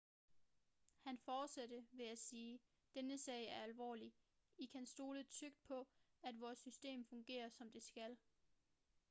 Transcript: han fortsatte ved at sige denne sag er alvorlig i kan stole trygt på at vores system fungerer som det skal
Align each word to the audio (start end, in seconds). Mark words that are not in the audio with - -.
han 1.01 1.17
fortsatte 1.17 1.85
ved 1.91 2.05
at 2.05 2.17
sige 2.19 2.59
denne 2.95 3.17
sag 3.17 3.47
er 3.47 3.61
alvorlig 3.63 4.13
i 4.57 4.65
kan 4.65 4.85
stole 4.85 5.23
trygt 5.23 5.63
på 5.63 5.87
at 6.23 6.39
vores 6.39 6.57
system 6.59 7.05
fungerer 7.05 7.49
som 7.49 7.71
det 7.71 7.83
skal 7.83 8.17